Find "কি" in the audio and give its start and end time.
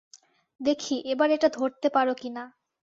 2.13-2.29